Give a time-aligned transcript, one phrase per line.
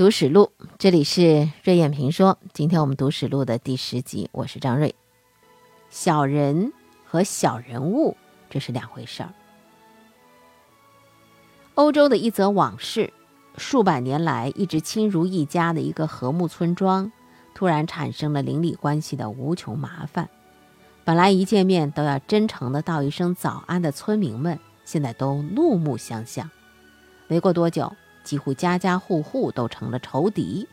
[0.00, 2.38] 读史录，这里是瑞燕评说。
[2.54, 4.94] 今天我们读史录的第十集，我是张瑞。
[5.90, 6.72] 小人
[7.04, 8.16] 和小人物，
[8.48, 9.34] 这是两回事儿。
[11.74, 13.12] 欧洲的一则往事，
[13.58, 17.12] 数百年来一直亲如一家的一个和睦村庄，
[17.54, 20.30] 突然产生了邻里关系的无穷麻烦。
[21.04, 26.50] 本来一见面都要真诚的道一声早安的村民们，现在都怒目相向。
[27.26, 30.68] 没过多久，几乎家家户户都成了仇敌，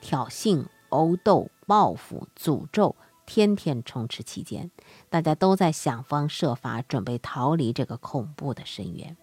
[0.00, 2.94] 挑衅、殴斗、报复、诅咒，
[3.26, 4.70] 天天充斥其间。
[5.08, 9.16] 大家都在想方设法准备逃离这个恐怖的深渊。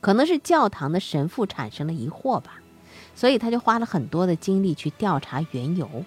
[0.00, 2.60] 可能是教堂的神父产生了疑惑吧，
[3.14, 6.04] 所以他就花了很多的精力去调查缘由。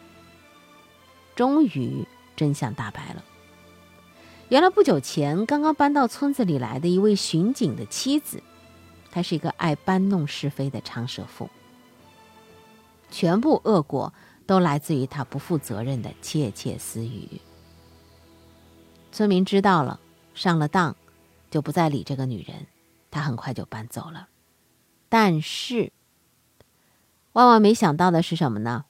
[1.36, 3.24] 终于，真相大白了。
[4.50, 8.42] 原来不久前刚刚搬到村子里来的一位巡警的妻子，
[9.18, 11.50] 她是一个爱搬弄是非的长舌妇。
[13.10, 14.14] 全部恶果
[14.46, 17.42] 都来自于他不负责任的窃窃私语。
[19.12, 20.00] 村民知道了，
[20.36, 20.96] 上了当，
[21.50, 22.68] 就不再理这个女人。
[23.10, 24.28] 他很快就搬走了，
[25.10, 25.92] 但是
[27.34, 28.86] 万万没想到的是什么呢？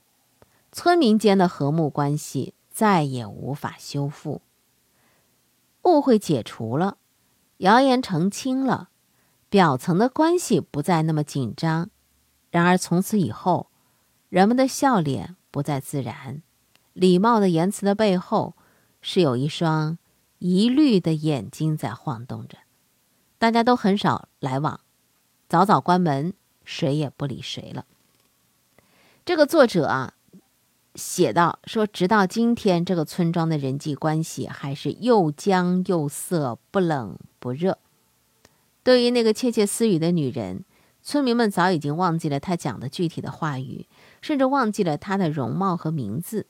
[0.74, 4.42] 村民间的和睦关系再也无法修复，
[5.84, 6.98] 误会解除了，
[7.60, 8.90] 谣言澄清了，
[9.50, 11.90] 表层的关系不再那么紧张。
[12.50, 13.70] 然而从此以后，
[14.30, 16.42] 人们的笑脸不再自然，
[16.94, 18.56] 礼貌的言辞的背后，
[19.02, 19.98] 是有一双
[20.40, 22.58] 疑虑的眼睛在晃动着。
[23.38, 24.80] 大家都很少来往，
[25.48, 27.86] 早早关门，谁也不理谁了。
[29.24, 30.14] 这个作者啊，
[30.96, 37.78] 写到说，直到今天，这个村庄的人际关系还是又僵又涩，不冷不热。
[38.88, 40.64] 对于那个窃窃私语的女人，
[41.04, 43.86] 村民们早已经忘记了她讲的具体的话语，
[44.22, 46.46] 甚至忘记了她的容貌和名字。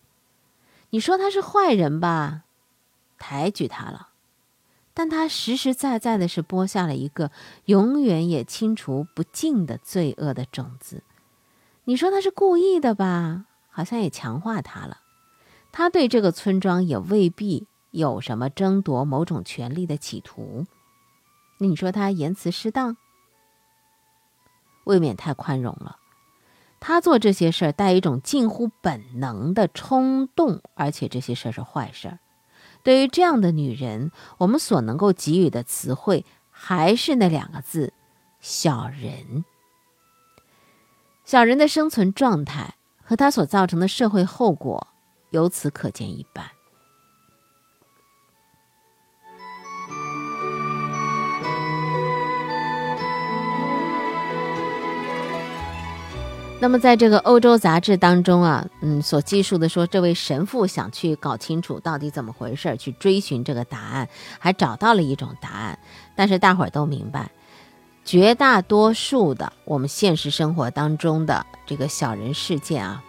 [0.92, 2.44] 你说她是坏人吧，
[3.18, 4.10] 抬举她了。
[4.94, 7.32] 但他实实在在的是播下了一个
[7.66, 11.02] 永远也清除不尽的罪恶的种子。
[11.86, 13.46] 你说他是故意的吧？
[13.72, 15.00] 好像也强化他了。
[15.72, 20.68] 他对这个村庄也未必有什么争夺某种权利的企图。
[21.60, 22.98] 你说他言辞失当，
[24.84, 25.98] 未免太宽容了。
[26.80, 32.20] 他做这些事儿带一种近乎本能的冲动，而且这些事儿是坏事儿。
[32.84, 37.94] 对于这样的女人，我们所能够给予的词汇还是那两个字：
[38.40, 39.44] 小人。
[41.26, 44.88] 小人的生存状态和他所造成的社会后果，
[45.32, 46.57] 由此可见一斑。
[56.60, 64.10] 那么，在这个欧洲杂志当中啊，嗯，所记述的说，这位神父想去搞清楚到底怎么回事，去追寻这个答案，
[64.40, 65.78] 还找到了一种答案。
[66.16, 67.30] 但是大伙儿都明白，
[68.04, 73.04] 绝大多数的我们现实生活当中的这个小人事件啊，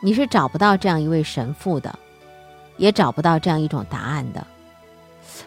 [0.00, 1.98] 你是找不到这样一位神父的，
[2.76, 4.46] 也找不到这样一种答案的。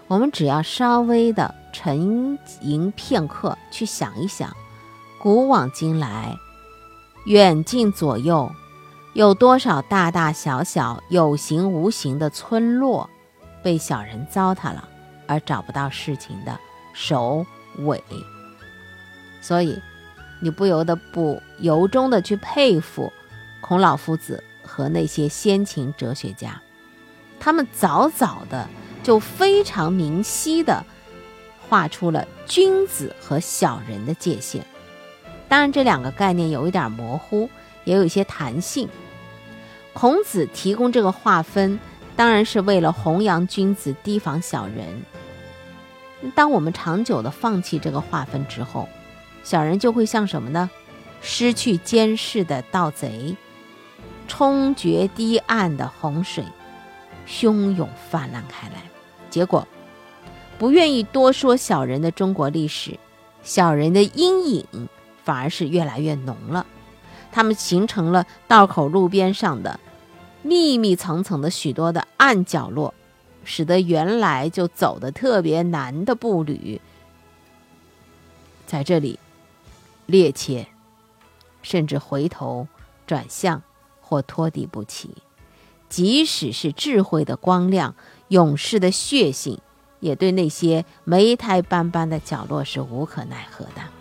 [0.08, 4.53] 我们只要稍微的沉吟片刻，去想一想，
[5.18, 6.35] 古往今来。
[7.25, 8.51] 远近左右，
[9.13, 13.07] 有多少大大小小、有形无形的村落，
[13.61, 14.89] 被小人糟蹋了，
[15.27, 16.59] 而找不到事情的
[16.93, 17.45] 首
[17.79, 18.03] 尾？
[19.39, 19.79] 所以，
[20.41, 23.11] 你不由得不由衷的去佩服
[23.61, 26.59] 孔老夫子和那些先秦哲学家，
[27.39, 28.67] 他们早早的
[29.03, 30.83] 就非常明晰的
[31.69, 34.65] 画出了君子和小人的界限。
[35.51, 37.50] 当然，这两个概念有一点模糊，
[37.84, 38.88] 也有一些弹性。
[39.91, 41.78] 孔子提供这个划分，
[42.16, 45.03] 当然是为了弘扬君子，提防小人。
[46.34, 48.87] 当我们长久的放弃这个划分之后，
[49.43, 50.70] 小人就会像什么呢？
[51.20, 53.35] 失去监视的盗贼，
[54.29, 56.46] 冲决堤岸的洪水，
[57.28, 58.75] 汹涌泛滥开来。
[59.29, 59.67] 结果，
[60.58, 62.97] 不愿意多说小人的中国历史，
[63.43, 64.87] 小人的阴影。
[65.23, 66.66] 反而是越来越浓了，
[67.32, 69.79] 他们形成了道口路边上的
[70.41, 72.94] 密密层层的许多的暗角落，
[73.44, 76.82] 使得原来就走的特别难的步履，
[78.66, 79.20] 在这里
[80.08, 80.66] 趔趄，
[81.62, 82.68] 甚至回头
[83.06, 83.62] 转向
[84.00, 85.12] 或拖地不起。
[85.90, 87.96] 即使是智慧的光亮、
[88.29, 89.59] 勇士的血性，
[90.00, 94.00] 也对那些霉苔斑斑的角落是无可奈何的。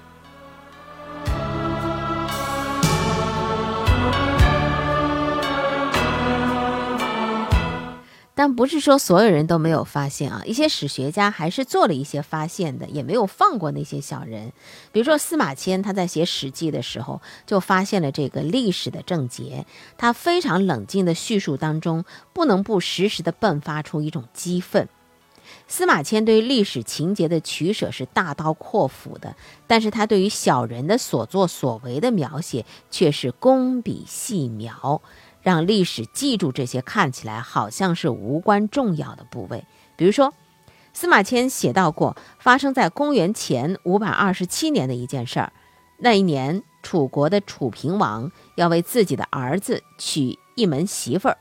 [8.41, 14.55] 但不是说所有人都没有发现啊，一些史学家还是做了一些发现的，也没有放过那些小人。
[14.93, 19.67] 比如说司马迁，他在写《史记》的时候就发现了这个历史的症结，
[19.99, 24.89] 他非常冷静的叙述当中，不能不时时的迸发出一种激愤。
[25.69, 29.37] 司马迁对于历史情节的取舍是大刀阔斧的，
[29.67, 35.03] 但是他对于小人的所作所为的描写却是工笔细描。
[35.43, 39.65] 让历史记住这些看起来好像是无关重要的部位，
[39.97, 40.33] 比如说，
[40.93, 45.53] 司马迁写到过发生在公元前五百二十七年的一件事儿。
[45.99, 51.37] 那一年，楚国的楚平王要为自己的儿子娶一门媳妇儿，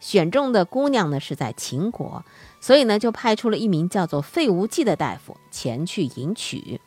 [0.00, 2.24] 选中的姑娘呢是在秦国，
[2.60, 6.80] 所以呢就派出了一名叫做费无忌的大夫前去迎娶。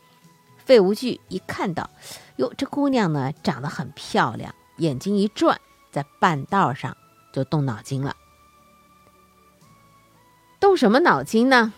[0.58, 1.90] 费无忌一看到，
[2.38, 5.60] 哟，这姑娘呢长得很漂亮，眼睛一转。
[5.92, 6.96] 在半道上
[7.32, 8.16] 就动脑筋了，
[10.60, 11.74] 动什么脑筋呢？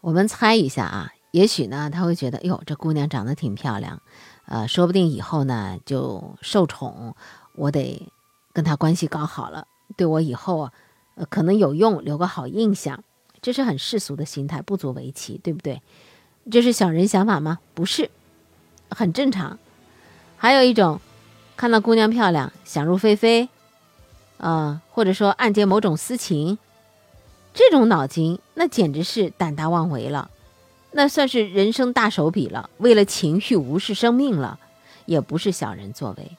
[0.00, 4.00] 我们猜一下啊，也许呢他会觉得，哟，这姑娘长得挺漂亮，
[4.46, 7.16] 呃，说不定以后呢就受宠，
[7.54, 8.10] 我得
[8.52, 9.66] 跟她关系搞好了，
[9.96, 10.72] 对我以后啊，
[11.16, 13.02] 呃，可能有用，留个好印象。
[13.40, 15.82] 这是很世俗的心态，不足为奇，对不对？
[16.50, 17.58] 这是小人想法吗？
[17.74, 18.10] 不是，
[18.90, 19.58] 很正常。
[20.36, 21.00] 还有一种。
[21.58, 23.48] 看到姑娘漂亮，想入非非，
[24.36, 26.56] 啊，或者说暗结某种私情，
[27.52, 30.30] 这种脑筋那简直是胆大妄为了，
[30.92, 34.60] 那算是人生大手笔了，为了情欲无视生命了，
[35.04, 36.30] 也不是小人作为。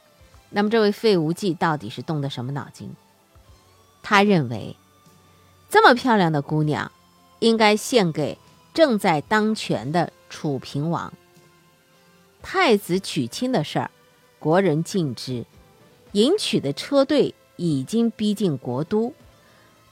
[0.51, 2.89] 那么这位费无忌到底是动的什么脑筋？
[4.01, 4.77] 他认为，
[5.69, 6.89] 这么漂亮的姑娘，
[7.39, 8.38] 应该献给
[8.74, 11.12] 正在当权的楚平王。
[12.42, 13.92] 太子娶亲的事儿。
[14.40, 15.46] 国人尽知，
[16.14, 19.14] 迎娶的车队已经逼近国都，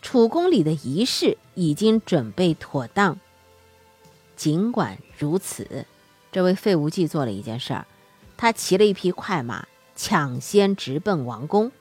[0.01, 3.19] 楚宫里的仪式已经准备妥当。
[4.37, 5.85] 尽管如此，
[6.31, 7.85] 这位费无忌做了一件事儿，
[8.37, 11.71] 他骑了一匹快马，抢先直奔王宫，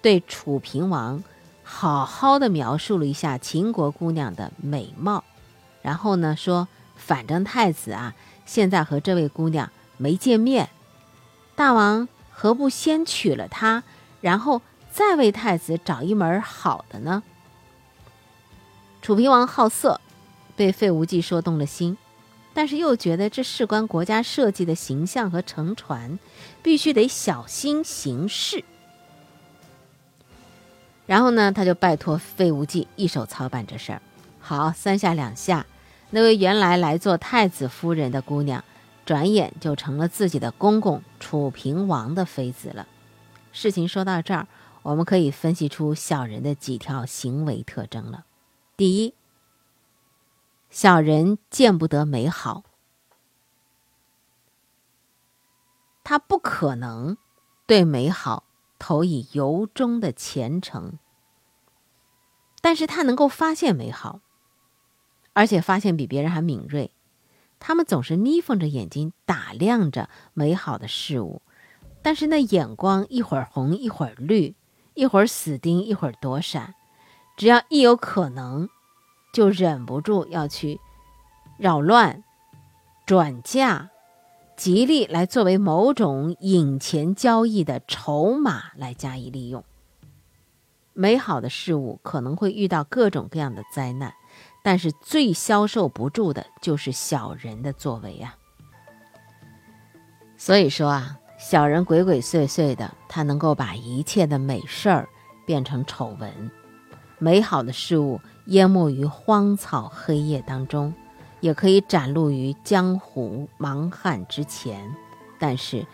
[0.00, 1.22] 对楚平王
[1.62, 5.22] 好好的描述了一下秦国姑娘的美貌，
[5.82, 8.14] 然后呢说，反正太子啊，
[8.46, 10.70] 现在和这位姑娘没见面。
[11.56, 13.82] 大王何不先娶了她，
[14.20, 14.60] 然后
[14.92, 17.22] 再为太子找一门好的呢？
[19.00, 20.00] 楚平王好色，
[20.54, 21.96] 被费无忌说动了心，
[22.52, 26.18] 但是又觉得这事关国家社稷的形象和乘船，
[26.62, 28.62] 必须得小心行事。
[31.06, 34.02] 然后呢，他就拜托费无忌一手操办这事儿。
[34.40, 35.64] 好，三下两下，
[36.10, 38.62] 那位原来来做太子夫人的姑娘。
[39.06, 42.86] 转眼就成了自己的公公楚平王的妃子了。
[43.52, 44.48] 事情说到这儿，
[44.82, 48.26] 我们可以分析出小人的几条行为特征了。
[48.76, 49.14] 第一，
[50.68, 52.64] 小人见不得美好，
[56.02, 57.16] 他不可能
[57.64, 58.42] 对美好
[58.78, 60.98] 投以由衷的虔诚，
[62.60, 64.20] 但是他能够发现美好，
[65.32, 66.90] 而且发现比别人还敏锐。
[67.58, 71.42] 他们总是眯缝着眼睛打量着美好的事物，
[72.02, 74.54] 但是那眼光一会儿红一会儿绿，
[74.94, 76.74] 一会儿死盯一会儿躲闪，
[77.36, 78.68] 只要一有可能，
[79.32, 80.78] 就忍不住要去
[81.58, 82.22] 扰乱、
[83.06, 83.90] 转嫁，
[84.56, 89.64] 极力来作为某种引钱交易的筹码来加以利用。
[90.92, 94.14] 美好的事物可能会遇到各种各样的灾难。
[94.66, 98.36] 但是最消受不住的就是小人的作为啊！
[100.36, 105.08] 所以说啊，小人鬼鬼祟祟的，他能够把一切的美事儿
[105.46, 106.50] 变成丑闻，
[107.20, 110.92] 美好的事物淹没于荒草黑夜当中，
[111.38, 114.92] 也可以展露于江湖茫汉之前。
[115.38, 115.86] 但是，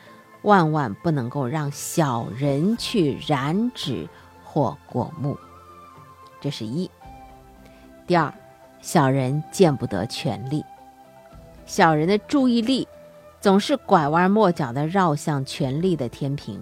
[0.45, 4.09] 万万不能够让小人去染指
[4.43, 5.37] 或过目。
[6.41, 6.91] 这是一。
[8.07, 8.33] 第二。
[8.83, 10.65] 小人见不得权力，
[11.65, 12.87] 小人的注意力
[13.41, 16.61] 总是拐弯抹角地绕向权力的天平，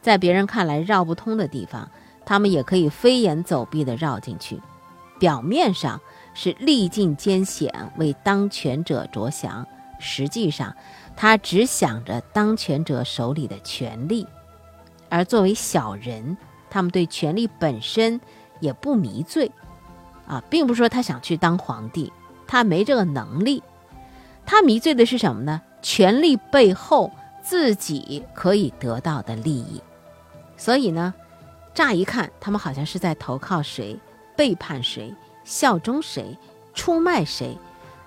[0.00, 1.90] 在别人看来绕不通的地方，
[2.24, 4.58] 他们也可以飞檐走壁地绕进去。
[5.18, 6.00] 表面上
[6.32, 9.66] 是历尽艰险为当权者着想，
[9.98, 10.74] 实际上
[11.16, 14.26] 他只想着当权者手里的权力。
[15.08, 16.36] 而作为小人，
[16.70, 18.20] 他们对权力本身
[18.60, 19.50] 也不迷醉。
[20.32, 22.10] 啊，并不是说他想去当皇帝，
[22.46, 23.62] 他没这个能力。
[24.46, 25.60] 他迷醉的是什么呢？
[25.82, 27.12] 权力背后
[27.42, 29.82] 自己可以得到的利益。
[30.56, 31.12] 所以呢，
[31.74, 33.98] 乍一看，他们好像是在投靠谁、
[34.34, 36.38] 背叛谁、效忠谁、
[36.72, 37.58] 出卖谁。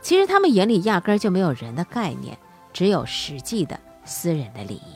[0.02, 2.36] 其实他们眼里压根儿就没有人的概念，
[2.74, 4.96] 只有实际的私人的利益。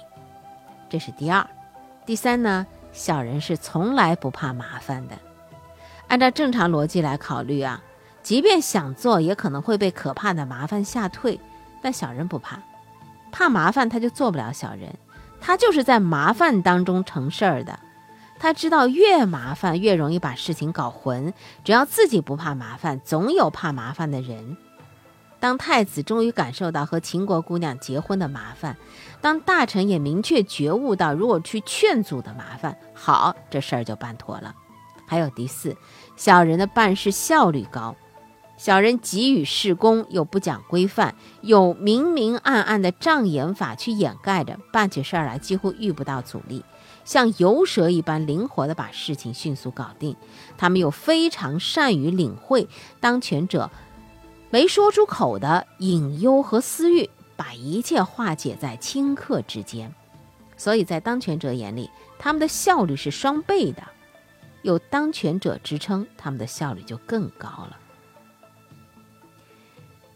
[0.89, 1.47] 这是第二。
[2.07, 5.15] 第三呢，小人是从来不怕麻烦的。
[6.09, 7.81] 按照正常逻辑来考虑啊，
[8.21, 11.39] 即便想做，也可能会被可怕的麻烦吓退。
[11.81, 12.59] 但小人不怕，
[13.31, 14.93] 怕麻烦他就做不了小人，
[15.39, 17.79] 他就是在麻烦当中成事儿的。
[18.37, 24.57] 他知道越麻烦越容易把事情搞混，只要自己不怕麻烦，总有怕麻烦的人。
[25.39, 28.75] 当太子终于感受到和秦国姑娘结婚的麻烦，
[29.21, 34.55] 当大臣也明确觉悟到如果去劝阻的麻烦，好，这事儿就办妥了。
[35.05, 35.75] 还有第四，
[36.19, 37.95] 小人的办事效率高，
[38.57, 46.65] 小人急于事功，又不讲规范，有明明暗暗的障眼法去掩盖着，办起事儿来几乎遇不到阻力，
[47.05, 50.13] 像游蛇一般灵活的把事情迅速搞定。
[50.57, 52.67] 他们又非常善于领会
[52.99, 53.71] 当权者。
[54.49, 59.95] 没说出口的隐忧和私欲，把一切化解在顷刻之间，
[60.57, 63.81] 所以在当权者眼里，他们的效率是双倍的。
[64.61, 67.77] 有当权者支撑，他们的效率就更高了。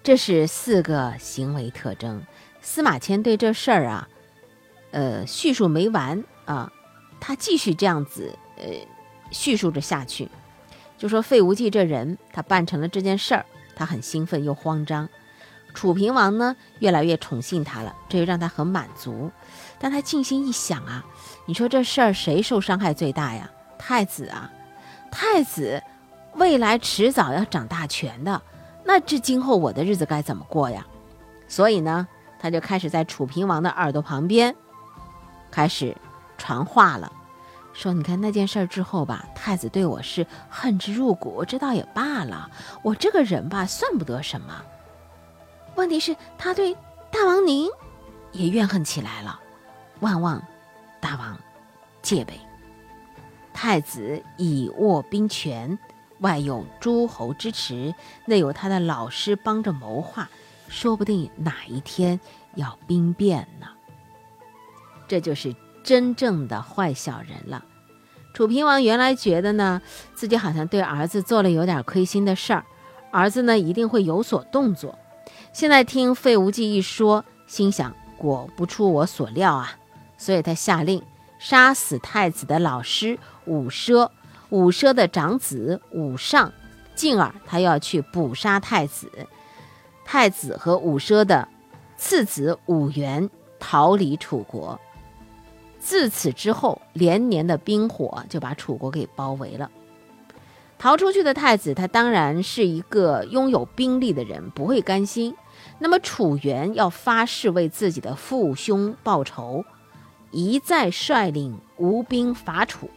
[0.04, 2.22] 这是四个行为特征。
[2.62, 4.08] 司马迁对这事儿啊，
[4.92, 6.72] 呃，叙述没完啊，
[7.20, 8.66] 他继续这样子呃
[9.32, 10.30] 叙述着下去，
[10.98, 13.46] 就说费无忌这人，他办成了这件事儿。
[13.76, 15.10] 他很兴奋又慌张，
[15.74, 19.32] 楚平王呢越来越宠幸他了，这就让他很满足。
[19.80, 21.06] 但他静心一想啊，
[21.46, 23.50] 你说这事儿谁受伤害最大呀？
[23.86, 24.50] 太子啊，
[25.12, 25.84] 太子
[26.36, 28.42] 未来迟早要掌大权的，
[28.86, 30.88] 那这今后我的日子该怎么过呀？
[31.50, 32.08] 所以呢，
[32.40, 34.56] 他就开始在楚平王的耳朵旁边
[35.52, 35.94] 开始
[36.38, 37.12] 传话了。
[37.74, 42.50] 说，你看那件事之后吧，太子对我是恨之入骨，这倒也罢了。
[42.84, 44.64] 我这个人吧，算不得什么。
[45.76, 46.74] 问题是，他对
[47.12, 47.70] 大王您
[48.32, 49.38] 也怨恨起来了。
[50.00, 50.42] 万望
[51.02, 51.38] 大王
[52.02, 52.40] 戒备，
[53.54, 55.78] 太子以握兵权，
[56.20, 57.94] 外有诸侯支持，
[58.26, 60.30] 内有他的老师帮着谋划，
[60.68, 62.20] 说不定哪一天
[62.56, 63.68] 要兵变呢。
[65.08, 65.56] 这就是。
[65.86, 67.66] 真正的坏小人了。
[68.34, 69.82] 楚平王原来觉得呢，
[70.16, 72.64] 自己好像对儿子做了有点亏心的事儿，
[73.12, 74.98] 儿子呢一定会有所动作。
[75.52, 79.74] 现在听费无忌一说，心想果不出我所料啊，
[80.18, 81.04] 所以他下令
[81.44, 84.10] 杀死太子的老师武奢，
[84.50, 86.54] 武奢的长子武尚，
[86.96, 89.12] 进而他要去捕杀太子。
[90.06, 91.46] 太子和武奢的
[91.98, 94.80] 次子武元逃离楚国。
[95.80, 99.70] 自此之后，连年的兵火就把楚国给包围了。
[100.80, 105.36] 逃出去的太子，他当然是一个拥有兵力的人，不会甘心。
[105.80, 109.66] 那么楚元要发誓为自己的父兄报仇，
[110.34, 112.90] 一再率领吴兵伐楚。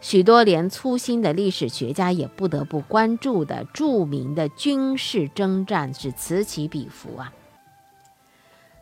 [0.00, 7.32] 许多连粗心的历史学家也不得不关注的著名的军事征战是此起彼伏啊！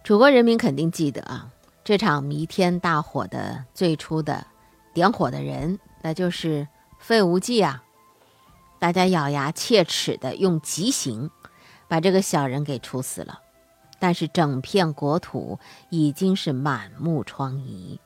[0.05, 1.51] 楚国人民肯定记得啊。
[1.83, 4.47] 这场弥天大火的最初的
[4.93, 7.83] 点火的人，那就是费无忌啊！
[8.79, 11.31] 大家咬牙切齿的用极刑
[11.89, 13.41] 把这个小人给处死了。
[13.99, 15.59] 但是整片国土
[15.91, 17.99] 已经是满目疮痍。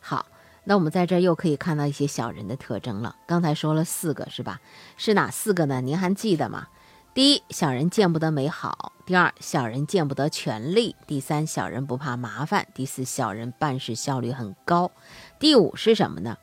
[0.00, 0.26] 好，
[0.64, 3.16] 那我们在这儿又可以看到一些小人的特征了。
[3.26, 4.60] 刚才说了四个是吧？
[4.96, 5.80] 是哪四个呢？
[5.80, 6.68] 您还记得吗？
[7.14, 14.90] 第一，小人见不得美好；第二，小人见不得权力；第三，小人不怕麻烦；第四，小人办事效率很高；
[15.38, 16.36] 第五是什么呢？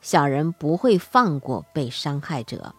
[0.00, 2.74] 小人不会放过被伤害者。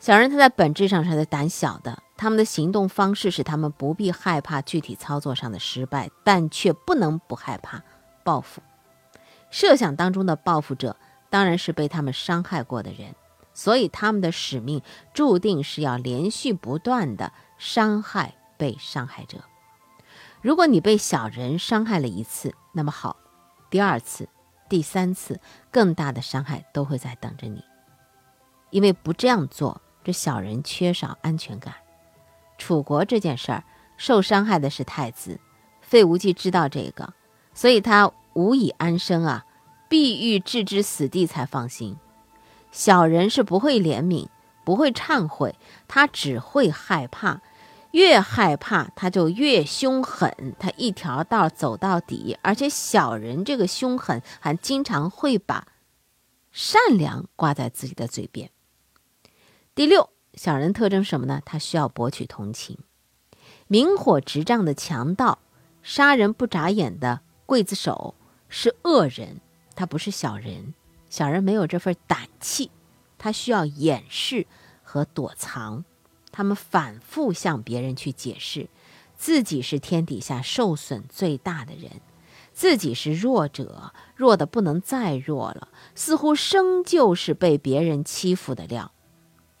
[0.00, 7.82] 小人他在本质上是胆小的，他们的行动方式使他们不必害怕具体操作上的失败，但却不能不害怕
[8.22, 8.62] 报复。
[9.50, 10.96] 设想当中的报复者，
[11.30, 13.14] 当然是被他们伤害过的人。
[13.56, 19.44] 所以他们的使命注定是要连续不断的伤害被伤害者。
[20.42, 23.16] 如果你被小人伤害了一次，那么好，
[23.70, 24.28] 第二次、
[24.68, 25.40] 第三次
[25.70, 27.62] 更大的伤害都会在等着你。
[28.70, 31.74] 因为不这样做，这小人缺少安全感。
[32.58, 33.64] 楚国这件事儿
[33.96, 35.40] 受伤害的是太子，
[35.80, 37.14] 费无忌知道这个，
[37.52, 39.44] 所以他无以安生啊，
[39.88, 41.96] 必欲置之死地才放心。
[42.72, 44.28] 小人是不会怜悯，
[44.64, 45.54] 不会忏悔，
[45.86, 47.40] 他只会害怕，
[47.92, 52.36] 越害怕他就越凶狠，他一条道走到底。
[52.42, 55.68] 而且小人这个凶狠还经常会把
[56.50, 58.50] 善良挂在自己的嘴边。
[59.76, 61.40] 第六，小人特征什么呢？
[61.44, 62.78] 他需要博取同情。
[63.66, 65.38] 明火执仗的强盗，
[65.82, 68.14] 杀人不眨眼的刽子手
[68.48, 69.40] 是恶人，
[69.74, 70.74] 他不是小人。
[71.08, 72.70] 小人没有这份胆气，
[73.18, 74.46] 他需要掩饰
[74.82, 75.84] 和躲藏。
[76.32, 78.68] 他们反复向别人去解释，
[79.16, 82.00] 自己是天底下受损最大的人，
[82.52, 88.90] 自己是弱者，弱的不能再弱了，似乎生就是被别人欺负的料。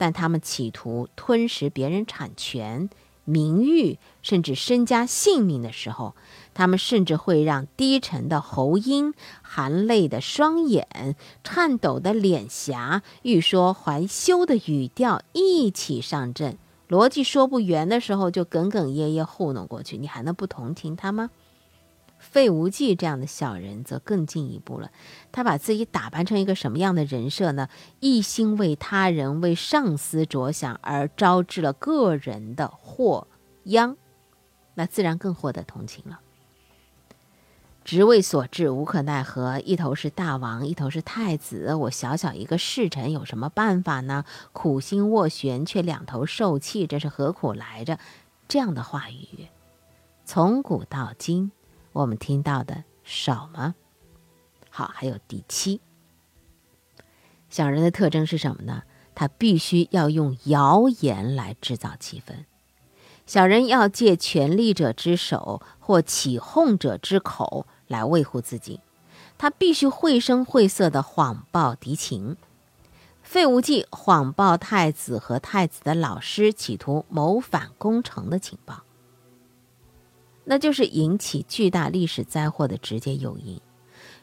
[0.04, 2.90] 但他们企图吞食别人产权、
[3.24, 6.12] 名誉，甚至身家性命的时候，
[6.52, 16.58] 他们甚至会让低沉的喉音、含泪的双眼、颤抖的脸颊、欲说还休的语调一起上阵。
[16.90, 21.30] 逻辑说不圆的时候，就哽哽咽咽糊弄过去，你还能不同情他吗？
[22.24, 24.90] 费无忌这样的小人则更进一步了，
[25.30, 27.68] 他把自己打扮成一个什么样的人设呢？
[28.00, 33.28] 一心为他人、为上司着想，而招致了个人的祸
[33.64, 33.96] 殃，
[34.74, 36.20] 那自然更获得同情了。
[37.84, 39.60] 职位所致，无可奈何。
[39.60, 44.24] 一头是大王，一头是太子，我小小一个侍臣有什么办法呢？
[44.54, 47.98] 苦心斡旋，却两头受气，这是何苦来着？
[48.48, 49.48] 这样的话语，
[50.24, 51.52] 从古到今，
[51.94, 53.74] 我们听到的少吗？
[54.68, 55.80] 好，还有第七，
[57.48, 58.82] 小人的特征是什么呢？
[59.14, 62.44] 他必须要用谣言来制造气氛。
[63.26, 67.66] 小人要借权力者之手或起哄者之口。
[67.86, 68.80] 来维护自己，
[69.36, 72.38] 他必须绘声绘色的谎报敌情。
[73.22, 78.84] 费无忌谎报太子和太子的老师企图谋反攻城的情报，
[80.44, 83.60] 那就是引起巨大历史灾祸的直接诱因。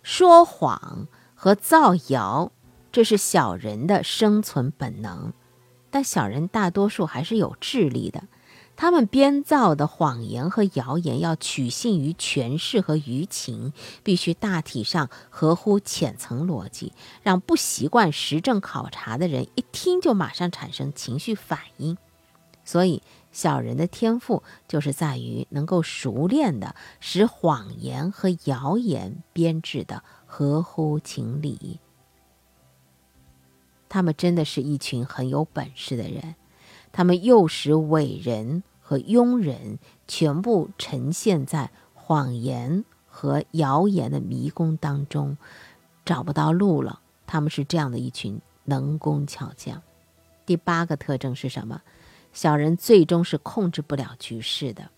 [0.04, 2.52] 说谎和造谣，
[2.92, 5.34] 这是小人的生存本能，
[5.90, 8.24] 但小人大多数还是有智力的。
[8.78, 21.96] 他们编造的谎言和谣言要取信于权势和舆情，必须大体上合乎浅层逻辑，让不习惯实证考察的人一听就马上产生情绪反应。
[22.66, 31.80] 所以，小人的天赋就是在于能够熟练的使谎言和谣言编制的合乎情理。
[33.88, 36.36] 他们真的是一群很有本事的人。
[36.94, 45.38] 他们诱使伟人和庸人全部呈现在谎言和谣言的迷宫当中，
[46.04, 47.00] 找不到路了。
[47.26, 49.82] 他们是这样的一群能工巧匠。
[50.46, 51.82] 第八个特征是什么？
[52.34, 54.90] 小人最终是控制不了局势的，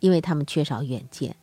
[0.00, 1.36] 因为他们缺少远见。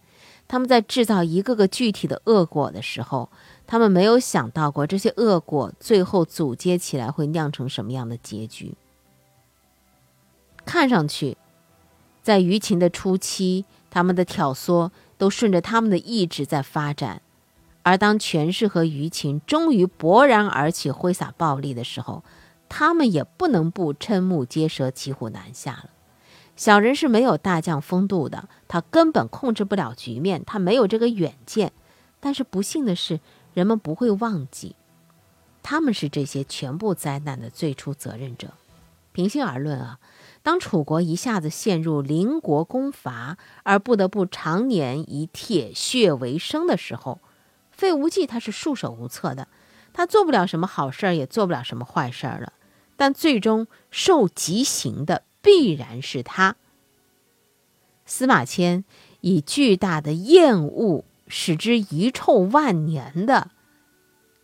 [0.48, 3.30] 他们在制造一个个具体的恶果的时候，
[3.66, 8.76] 他们没有想到过这些恶果最后组接起来会酿成什么样的结局。
[10.64, 11.38] 看上去，
[12.24, 17.20] 在舆情的初期，他们的挑唆都顺着他们的意志在发展；
[17.84, 22.24] 而当权势和舆情终于勃然而起，挥洒暴力的时候，
[22.70, 25.90] 他们也不能不瞠目结舌、骑虎难下了。
[26.56, 31.72] 小人是没有大将风度的，他根本控制不了局面，他没有这个远见。
[32.20, 33.20] 但是不幸的是，
[33.54, 34.76] 人们不会忘记，
[35.62, 38.54] 他们是这些全部灾难的最初责任者。
[39.12, 40.00] 平心而论啊。
[40.44, 47.20] 当楚国一下子陷入邻国攻伐，而不得不常年以铁血为生的时候，
[47.70, 49.50] 费无忌他是束手无策的，
[49.92, 52.54] 他做不了什么好事儿，也做不了什么坏事儿了。
[52.98, 56.58] 但最终受极刑的必然是他。
[58.06, 58.84] 司马迁
[59.22, 63.52] 以巨大的厌恶使之遗臭万年的，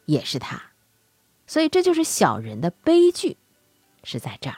[0.05, 0.71] 也是他。
[1.47, 3.37] 所以这就是小人的悲剧，
[4.03, 4.57] 是在这儿。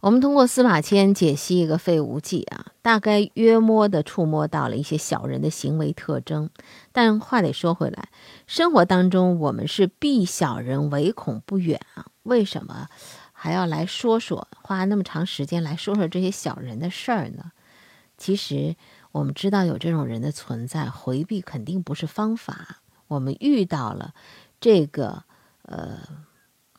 [0.00, 6.50] 我们通过司马迁解析一个费无忌啊，大概约摸的触摸到了一些小人的行为特征。
[6.92, 8.10] 但话得说回来，
[8.46, 12.06] 生活当中我们是避小人唯恐不远啊。
[12.26, 12.88] 为什么
[13.32, 17.52] 还要来说说，花那么长时间来说说这些小人的事儿呢？
[18.18, 18.76] 其实
[19.12, 22.82] 我们知道有这种人的存在，回避肯定不是方法。
[23.08, 24.14] 我们遇到了
[24.60, 25.24] 这个
[25.62, 26.00] 呃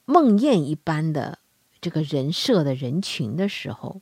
[0.06, 1.40] 梦魇一般的。
[1.80, 4.02] 这个人设的人群的时候，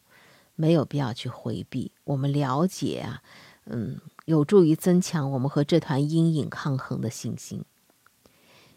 [0.55, 1.91] 没有必要去回避。
[2.05, 3.21] 我们了解啊，
[3.65, 7.65] 嗯，有助于增强我们和这团阴影抗衡的信心。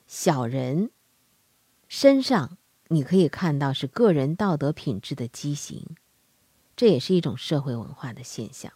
[0.09, 0.91] 小人
[1.89, 5.85] 身上你可以看到是个人道德品质的畸形，
[6.77, 8.73] 这也是一种社会文化的现象。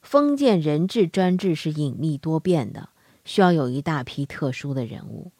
[0.00, 2.88] 封建人治专制是隐秘多变的，
[3.24, 5.32] 需要有一大批特殊的人物，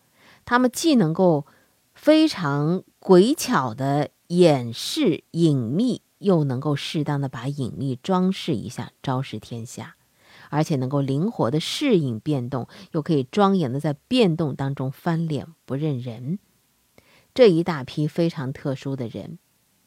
[0.44, 1.46] 他们既能够
[1.94, 9.96] 非常诡巧的掩饰隐秘，又能够适当的把隐秘装饰一下，昭示天下，
[10.50, 16.38] 而且能够灵活的适应变动，又可以庄严的在变动当中翻脸不认人。
[17.32, 19.38] 这一大批非常特殊的人，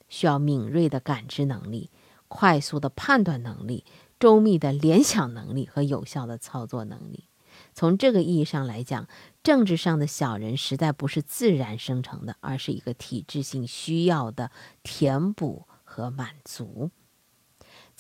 [0.10, 1.92] 需要敏锐的感知能力、
[2.28, 3.86] 快速的判断能力。
[4.20, 7.28] 周密的联想能力和有效的操作能力，
[7.74, 9.10] 从这个意义上来讲，
[9.44, 14.50] 政治上的小人实在不是自然生成的，而是一个体制性需要的
[14.82, 16.90] 填补和满足。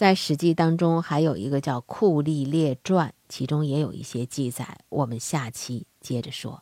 [0.04, 4.78] 在《史记》当中，还有一个叫《酷吏列传》，其中也有一些记载。
[4.90, 6.62] 我们下期接着说。